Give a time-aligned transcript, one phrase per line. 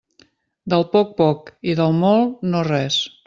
[0.73, 2.99] Del poc, poc, i del molt, no res.